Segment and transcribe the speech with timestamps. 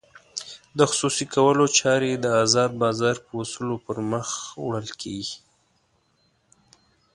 [0.77, 4.27] د خصوصي کولو چارې د ازاد بازار په اصولو پرمخ
[4.65, 5.37] وړل کېږي.